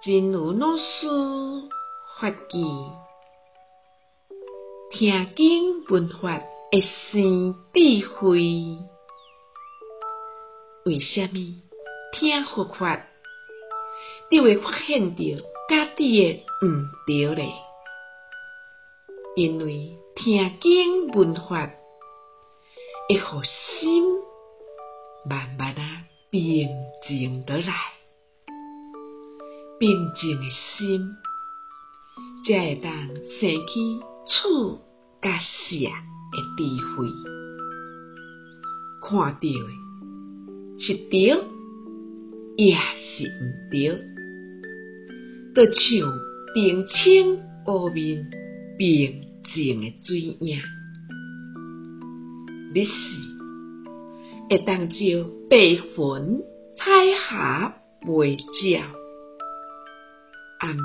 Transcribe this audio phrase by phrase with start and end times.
[0.00, 1.08] 真有老师
[2.20, 2.36] 法语，
[4.92, 6.40] 听经闻法
[6.70, 8.38] 会生智慧。
[10.86, 11.34] 为什么
[12.12, 13.08] 听佛法
[14.30, 15.22] 就会发现到
[15.68, 17.52] 家己的毋对呢？
[19.34, 21.72] 因为听经闻法
[23.08, 24.04] 会互心
[25.28, 26.68] 慢慢啊平
[27.04, 27.97] 静落来。
[29.78, 31.14] 平静的心，
[32.44, 32.92] 才会当
[33.38, 34.80] 生起处
[35.22, 36.62] 甲舍的智
[36.96, 37.08] 慧。
[39.00, 39.48] 看到的
[40.78, 41.18] 是对，
[42.56, 43.76] 也是毋对，
[45.54, 45.80] 就像
[46.56, 48.28] 澄清湖面
[48.78, 50.60] 平静的水影。
[52.74, 52.90] 你是
[54.50, 54.94] 会当照
[55.48, 56.42] 白云
[56.76, 58.98] 彩霞袂照。
[60.58, 60.82] 暗时，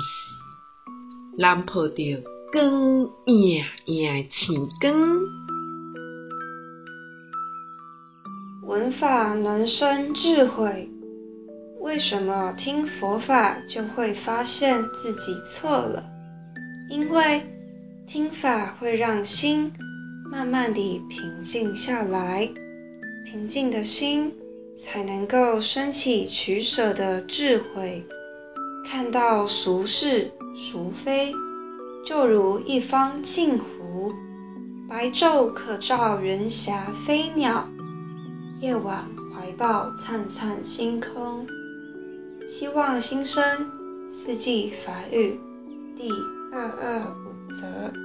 [1.36, 2.22] 难抱着
[2.52, 5.20] 光熠熠的星光。
[8.62, 10.88] 闻法能生智慧，
[11.80, 16.04] 为什么听佛法就会发现自己错了？
[16.88, 17.42] 因为
[18.06, 19.72] 听法会让心
[20.30, 22.48] 慢慢地平静下来，
[23.24, 24.36] 平静的心
[24.78, 28.06] 才能够生起取舍的智慧。
[28.84, 31.32] 看到孰是孰非，
[32.04, 34.12] 就如一方镜湖，
[34.88, 37.68] 白昼可照云霞飞鸟，
[38.60, 41.46] 夜晚怀抱灿灿星空。
[42.46, 43.42] 希望新生
[44.08, 45.40] 四季发育
[45.96, 46.10] 第
[46.52, 48.03] 二二五则。